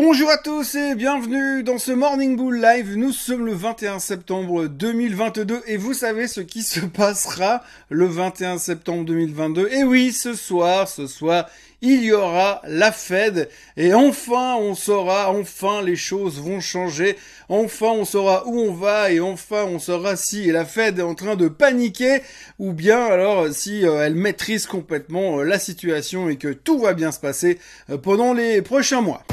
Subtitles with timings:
[0.00, 2.94] Bonjour à tous et bienvenue dans ce Morning Bull Live.
[2.94, 8.58] Nous sommes le 21 septembre 2022 et vous savez ce qui se passera le 21
[8.58, 9.68] septembre 2022.
[9.72, 11.48] Et oui, ce soir, ce soir,
[11.82, 17.16] il y aura la Fed et enfin on saura, enfin les choses vont changer,
[17.48, 21.16] enfin on saura où on va et enfin on saura si la Fed est en
[21.16, 22.22] train de paniquer
[22.60, 26.94] ou bien alors si euh, elle maîtrise complètement euh, la situation et que tout va
[26.94, 27.58] bien se passer
[27.90, 29.24] euh, pendant les prochains mois.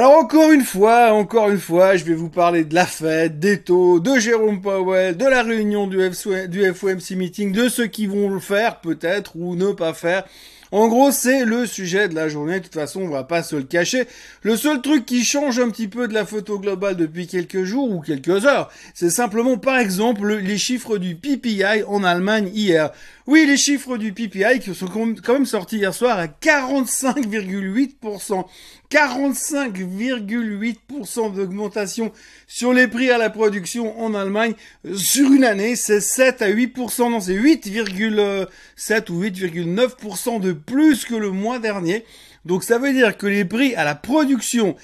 [0.00, 3.60] Alors encore une fois, encore une fois, je vais vous parler de la fête, des
[3.60, 8.40] taux, de Jérôme Powell, de la réunion du, FOMC meeting, de ceux qui vont le
[8.40, 10.24] faire peut-être ou ne pas faire.
[10.72, 12.60] En gros, c'est le sujet de la journée.
[12.60, 14.06] De toute façon, on va pas se le cacher.
[14.42, 17.90] Le seul truc qui change un petit peu de la photo globale depuis quelques jours
[17.90, 22.92] ou quelques heures, c'est simplement, par exemple, les chiffres du PPI en Allemagne hier.
[23.26, 28.44] Oui, les chiffres du PPI qui sont quand même sortis hier soir à 45,8%.
[28.90, 32.12] 45,8% d'augmentation
[32.48, 34.54] sur les prix à la production en Allemagne
[34.96, 35.76] sur une année.
[35.76, 42.04] C'est 7 à 8%, non, c'est 8,7 ou 8,9% de plus que le mois dernier.
[42.44, 44.76] Donc ça veut dire que les prix à la production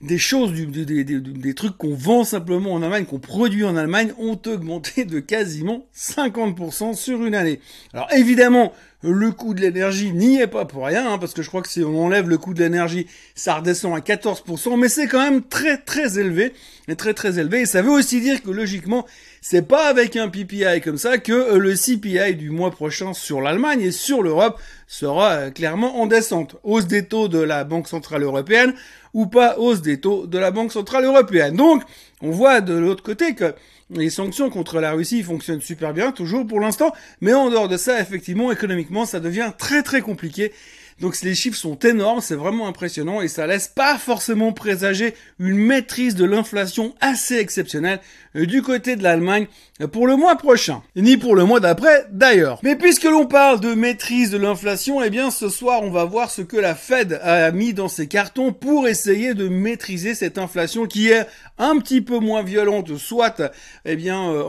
[0.00, 5.04] des choses, des, trucs qu'on vend simplement en Allemagne, qu'on produit en Allemagne, ont augmenté
[5.04, 7.60] de quasiment 50% sur une année.
[7.92, 11.48] Alors évidemment, le coût de l'énergie n'y est pas pour rien, hein, parce que je
[11.48, 15.06] crois que si on enlève le coût de l'énergie, ça redescend à 14%, mais c'est
[15.06, 16.52] quand même très très élevé,
[16.88, 19.06] et très très élevé, et ça veut aussi dire que logiquement,
[19.40, 23.40] c'est pas avec un PPI comme ça que euh, le CPI du mois prochain sur
[23.40, 26.56] l'Allemagne et sur l'Europe sera euh, clairement en descente.
[26.64, 28.74] Hausse des taux de la Banque Centrale Européenne
[29.14, 31.56] ou pas hausse des taux de la Banque Centrale Européenne.
[31.56, 31.82] Donc,
[32.20, 33.54] on voit de l'autre côté que
[33.90, 37.76] les sanctions contre la Russie fonctionnent super bien, toujours pour l'instant, mais en dehors de
[37.76, 40.52] ça, effectivement, économiquement, ça devient très très compliqué
[41.00, 45.56] donc les chiffres sont énormes, c'est vraiment impressionnant et ça laisse pas forcément présager une
[45.56, 48.00] maîtrise de l'inflation assez exceptionnelle
[48.34, 49.46] euh, du côté de l'Allemagne
[49.80, 52.58] euh, pour le mois prochain, ni pour le mois d'après d'ailleurs.
[52.64, 56.30] Mais puisque l'on parle de maîtrise de l'inflation, eh bien ce soir on va voir
[56.30, 60.86] ce que la Fed a mis dans ses cartons pour essayer de maîtriser cette inflation
[60.86, 61.26] qui est
[61.58, 63.42] un petit peu moins violente, soit
[63.84, 64.42] eh bien euh,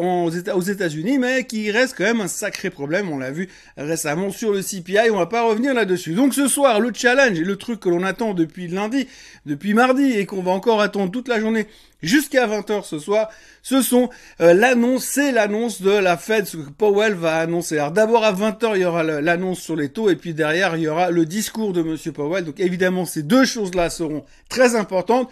[0.54, 3.10] aux États-Unis, mais qui reste quand même un sacré problème.
[3.10, 6.14] On l'a vu récemment sur le CPI, on va pas revenir là-dessus.
[6.40, 9.08] Ce soir, le challenge et le truc que l'on attend depuis lundi,
[9.46, 11.68] depuis mardi et qu'on va encore attendre toute la journée
[12.02, 13.28] jusqu'à 20h ce soir,
[13.62, 17.78] ce sont euh, l'annonce, c'est l'annonce de la Fed, ce que Powell va annoncer.
[17.78, 20.84] Alors d'abord à 20h, il y aura l'annonce sur les taux et puis derrière, il
[20.84, 22.46] y aura le discours de monsieur Powell.
[22.46, 25.30] Donc évidemment, ces deux choses-là seront très importantes.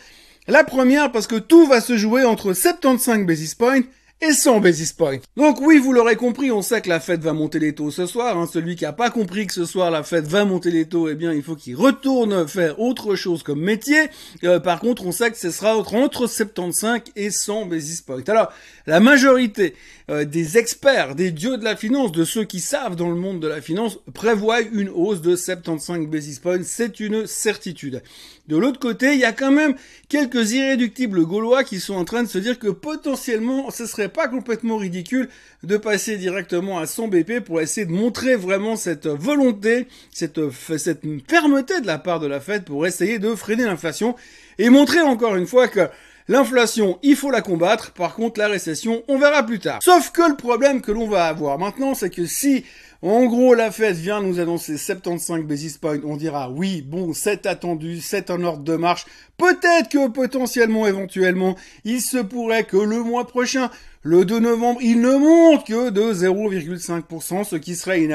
[0.49, 3.83] La première parce que tout va se jouer entre 75 basis points
[4.21, 5.19] et 100 basis points.
[5.35, 8.05] Donc oui, vous l'aurez compris, on sait que la Fed va monter les taux ce
[8.05, 8.37] soir.
[8.37, 8.47] Hein.
[8.51, 11.15] Celui qui a pas compris que ce soir la Fed va monter les taux, eh
[11.15, 14.09] bien il faut qu'il retourne faire autre chose comme métier.
[14.43, 18.23] Euh, par contre, on sait que ce sera entre, entre 75 et 100 basis points.
[18.27, 18.51] Alors,
[18.87, 19.75] la majorité
[20.09, 23.39] euh, des experts, des dieux de la finance, de ceux qui savent dans le monde
[23.39, 26.63] de la finance, prévoient une hausse de 75 basis points.
[26.63, 28.01] C'est une certitude.
[28.47, 29.75] De l'autre côté, il y a quand même
[30.07, 34.27] quelques irréductibles gaulois qui sont en train de se dire que potentiellement, ce serait pas
[34.27, 35.29] complètement ridicule
[35.63, 40.39] de passer directement à 100 BP pour essayer de montrer vraiment cette volonté, cette,
[40.77, 44.15] cette fermeté de la part de la Fed pour essayer de freiner l'inflation
[44.59, 45.89] et montrer encore une fois que
[46.29, 47.91] L'inflation, il faut la combattre.
[47.93, 49.81] Par contre, la récession, on verra plus tard.
[49.81, 52.65] Sauf que le problème que l'on va avoir maintenant, c'est que si
[53.01, 55.99] en gros, la Fed vient nous annoncer 75 basis points.
[56.03, 59.05] On dira oui, bon, c'est attendu, c'est un ordre de marche.
[59.37, 63.69] Peut-être que potentiellement, éventuellement, il se pourrait que le mois prochain,
[64.01, 68.07] le 2 novembre, il ne monte que de 0,5%, ce qui serait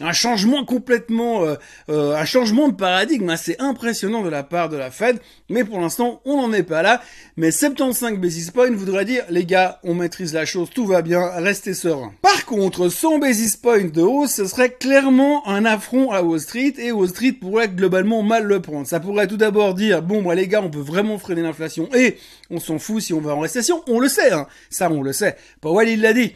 [0.00, 1.54] un changement complètement, euh,
[1.88, 5.20] euh, un changement de paradigme assez impressionnant de la part de la Fed.
[5.48, 7.00] Mais pour l'instant, on n'en est pas là.
[7.36, 11.24] Mais 75 basis points voudrait dire, les gars, on maîtrise la chose, tout va bien,
[11.36, 12.12] restez serein.
[12.22, 16.74] Par contre, 100 basis points de hausse, ce serait clairement un affront à Wall Street
[16.78, 18.86] et Wall Street pourrait globalement mal le prendre.
[18.86, 22.16] Ça pourrait tout d'abord dire, bon, moi les gars, on peut vraiment freiner l'inflation et
[22.50, 23.82] on s'en fout si on va en récession.
[23.88, 24.46] On le sait, hein.
[24.70, 25.36] Ça, on le sait.
[25.60, 26.32] Powell, il l'a dit.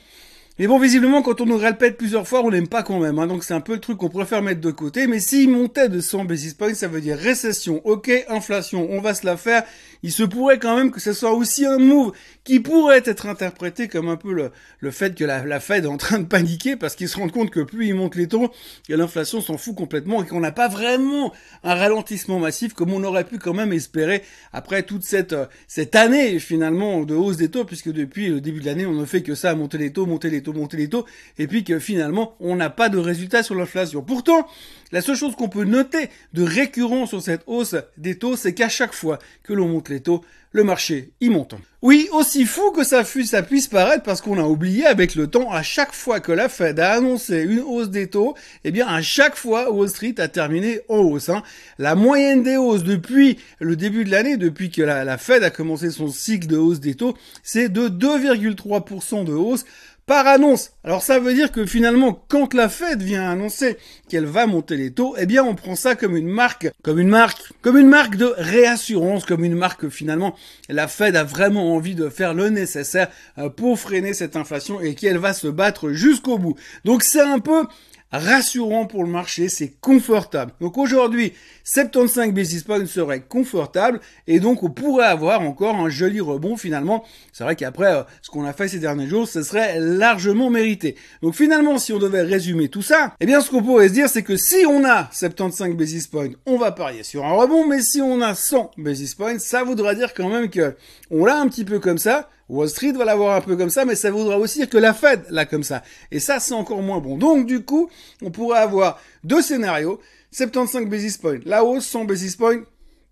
[0.61, 3.19] Mais bon, visiblement, quand on nous répète plusieurs fois, on n'aime pas quand même.
[3.19, 5.07] Hein, donc c'est un peu le truc qu'on préfère mettre de côté.
[5.07, 7.81] Mais s'il montait de 100 basis points, ça veut dire récession.
[7.85, 9.63] Ok, inflation, on va se la faire.
[10.03, 12.13] Il se pourrait quand même que ce soit aussi un move
[12.45, 14.51] qui pourrait être interprété comme un peu le,
[14.81, 17.33] le fait que la, la Fed est en train de paniquer parce qu'ils se rendent
[17.33, 18.51] compte que plus ils montent les taux,
[18.89, 21.33] et l'inflation s'en fout complètement et qu'on n'a pas vraiment
[21.65, 25.37] un ralentissement massif comme on aurait pu quand même espérer après toute cette,
[25.69, 29.05] cette année finalement de hausse des taux puisque depuis le début de l'année on ne
[29.05, 31.05] fait que ça, monter les taux, monter les taux, monter les taux,
[31.39, 34.03] et puis que finalement, on n'a pas de résultat sur l'inflation.
[34.03, 34.47] Pourtant,
[34.93, 38.69] la seule chose qu'on peut noter de récurrent sur cette hausse des taux, c'est qu'à
[38.69, 41.55] chaque fois que l'on monte les taux, le marché y monte.
[41.83, 45.29] Oui, aussi fou que ça, fût, ça puisse paraître, parce qu'on a oublié avec le
[45.29, 48.35] temps, à chaque fois que la Fed a annoncé une hausse des taux,
[48.65, 51.29] eh bien à chaque fois Wall Street a terminé en hausse.
[51.29, 51.43] Hein.
[51.79, 55.51] La moyenne des hausses depuis le début de l'année, depuis que la, la Fed a
[55.51, 59.65] commencé son cycle de hausse des taux, c'est de 2,3% de hausse
[60.11, 60.73] par annonce.
[60.83, 63.77] Alors ça veut dire que finalement, quand la Fed vient annoncer
[64.09, 67.09] qu'elle va monter les taux, eh bien on prend ça comme une marque, comme une
[67.09, 70.35] marque, comme une marque de réassurance, comme une marque que finalement
[70.69, 73.07] la Fed a vraiment envie de faire le nécessaire
[73.39, 76.57] euh, pour freiner cette inflation et qu'elle va se battre jusqu'au bout.
[76.85, 77.69] Donc c'est un peu
[78.13, 80.53] rassurant pour le marché, c'est confortable.
[80.61, 81.33] Donc aujourd'hui,
[81.65, 87.05] 75 basis points serait confortable et donc on pourrait avoir encore un joli rebond finalement.
[87.33, 90.97] C'est vrai qu'après euh, ce qu'on a fait ces derniers jours, ce serait largement mérité.
[91.23, 94.09] Donc finalement, si on devait résumer tout ça, eh bien ce qu'on pourrait se dire,
[94.09, 97.81] c'est que si on a 75 basis points, on va parier sur un rebond, mais
[97.81, 100.75] si on a 100 basis points, ça voudra dire quand même que
[101.11, 103.85] on l'a un petit peu comme ça, Wall Street va l'avoir un peu comme ça,
[103.85, 105.83] mais ça voudra aussi dire que la Fed l'a comme ça.
[106.11, 107.17] Et ça, c'est encore moins bon.
[107.17, 107.89] Donc, du coup,
[108.23, 110.01] on pourrait avoir deux scénarios.
[110.33, 112.63] 75 basis points, la hausse, 100 basis points,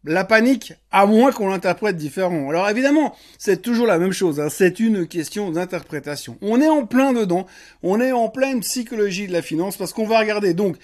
[0.04, 2.48] la panique, à moins qu'on l'interprète différent.
[2.48, 4.48] Alors évidemment, c'est toujours la même chose, hein.
[4.48, 6.38] c'est une question d'interprétation.
[6.40, 7.46] On est en plein dedans,
[7.82, 10.76] on est en pleine psychologie de la finance, parce qu'on va regarder donc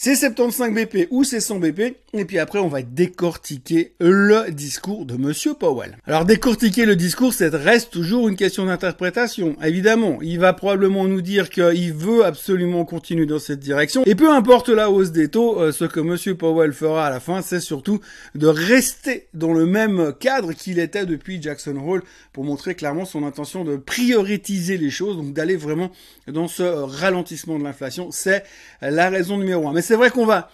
[0.00, 5.04] c'est 75 BP ou c'est 100 BP, et puis après on va décortiquer le discours
[5.04, 5.98] de Monsieur Powell.
[6.06, 9.56] Alors décortiquer le discours, ça reste toujours une question d'interprétation.
[9.60, 14.30] Évidemment, il va probablement nous dire qu'il veut absolument continuer dans cette direction, et peu
[14.30, 17.58] importe la hausse des taux, euh, ce que Monsieur Powell fera à la fin, c'est
[17.58, 17.98] surtout
[18.36, 23.24] de rester dans le même cadre qu'il était depuis Jackson Hole, pour montrer clairement son
[23.24, 25.90] intention de prioriser les choses, donc d'aller vraiment
[26.28, 28.12] dans ce ralentissement de l'inflation.
[28.12, 28.44] C'est
[28.80, 30.50] la raison numéro un c'est vrai qu'on va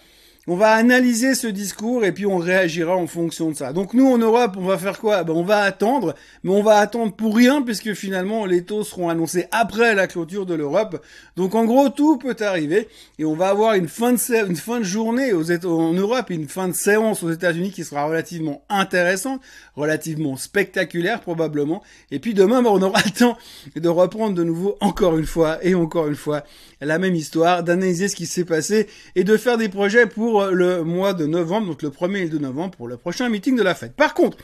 [0.47, 3.73] on va analyser ce discours et puis on réagira en fonction de ça.
[3.73, 5.23] Donc nous en Europe, on va faire quoi?
[5.23, 6.13] Ben, On va attendre,
[6.43, 10.45] mais on va attendre pour rien puisque finalement les taux seront annoncés après la clôture
[10.45, 11.03] de l'Europe.
[11.35, 12.87] Donc en gros, tout peut arriver
[13.17, 16.35] et on va avoir une fin de, une fin de journée aux en Europe et
[16.35, 19.41] une fin de séance aux États-Unis qui sera relativement intéressante,
[19.75, 21.81] relativement spectaculaire probablement.
[22.11, 23.37] Et puis demain, ben, on aura le temps
[23.75, 26.43] de reprendre de nouveau encore une fois et encore une fois
[26.81, 30.83] la même histoire, d'analyser ce qui s'est passé et de faire des projets pour le
[30.83, 33.75] mois de novembre, donc le 1er et 2 novembre pour le prochain meeting de la
[33.75, 33.95] fête.
[33.95, 34.37] Par contre,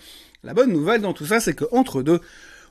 [0.44, 2.20] la bonne nouvelle dans tout ça, c'est qu'entre deux,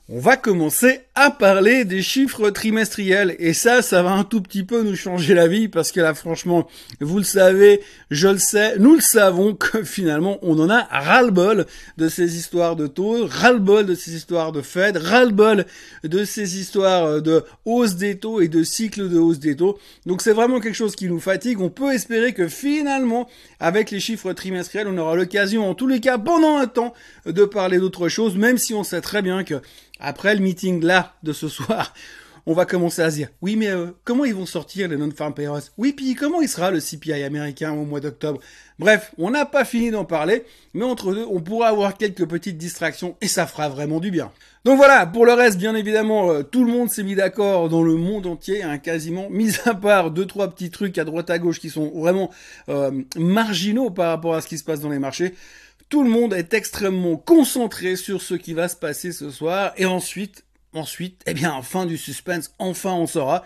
[0.09, 3.35] on va commencer à parler des chiffres trimestriels.
[3.39, 6.13] Et ça, ça va un tout petit peu nous changer la vie parce que là,
[6.13, 6.67] franchement,
[6.99, 11.65] vous le savez, je le sais, nous le savons que finalement, on en a ras-le-bol
[11.97, 15.65] de ces histoires de taux, ras-le-bol de ces histoires de Fed, ras-le-bol
[16.03, 19.77] de ces histoires de hausse des taux et de cycle de hausse des taux.
[20.05, 21.61] Donc c'est vraiment quelque chose qui nous fatigue.
[21.61, 26.01] On peut espérer que finalement, avec les chiffres trimestriels, on aura l'occasion, en tous les
[26.01, 26.93] cas, pendant un temps,
[27.25, 29.61] de parler d'autre chose, même si on sait très bien que
[30.01, 31.93] après le meeting là de ce soir,
[32.45, 35.33] on va commencer à se dire, oui mais euh, comment ils vont sortir les non-farm
[35.33, 35.63] payrolls?
[35.77, 38.41] Oui puis comment il sera le CPI américain au mois d'octobre?
[38.79, 40.43] Bref, on n'a pas fini d'en parler,
[40.73, 44.31] mais entre deux, on pourra avoir quelques petites distractions et ça fera vraiment du bien.
[44.63, 47.81] Donc voilà, pour le reste, bien évidemment, euh, tout le monde s'est mis d'accord dans
[47.81, 51.39] le monde entier, hein, quasiment, mis à part deux, trois petits trucs à droite à
[51.39, 52.29] gauche qui sont vraiment
[52.69, 55.33] euh, marginaux par rapport à ce qui se passe dans les marchés.
[55.91, 59.73] Tout le monde est extrêmement concentré sur ce qui va se passer ce soir.
[59.75, 63.43] Et ensuite, ensuite, eh bien, fin du suspense, enfin on saura.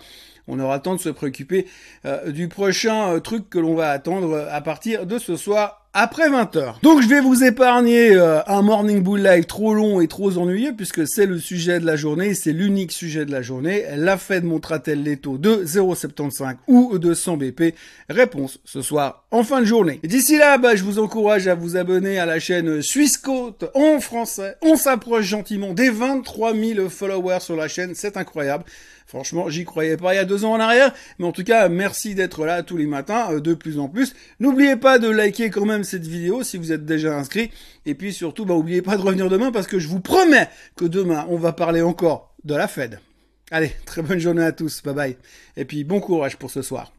[0.48, 1.66] On aura le temps de se préoccuper
[2.06, 5.85] euh, du prochain euh, truc que l'on va attendre euh, à partir de ce soir
[5.98, 6.82] après 20h.
[6.84, 10.74] Donc je vais vous épargner euh, un Morning Bull Live trop long et trop ennuyeux
[10.76, 13.86] puisque c'est le sujet de la journée, c'est l'unique sujet de la journée.
[13.96, 17.76] La Fed montrera-t-elle les taux de 0,75 ou de 100 BP
[18.10, 20.02] Réponse ce soir en fin de journée.
[20.04, 24.02] D'ici là, bah, je vous encourage à vous abonner à la chaîne Suisse Côte en
[24.02, 24.58] français.
[24.62, 28.66] On s'approche gentiment des 23 000 followers sur la chaîne, c'est incroyable.
[29.16, 31.70] Franchement, j'y croyais pas il y a deux ans en arrière, mais en tout cas,
[31.70, 34.14] merci d'être là tous les matins, euh, de plus en plus.
[34.42, 37.50] N'oubliez pas de liker quand même cette vidéo si vous êtes déjà inscrit.
[37.86, 40.84] Et puis surtout, bah, n'oubliez pas de revenir demain parce que je vous promets que
[40.84, 43.00] demain, on va parler encore de la Fed.
[43.52, 45.18] Allez, très bonne journée à tous, bye bye.
[45.56, 46.92] Et puis bon courage pour ce soir.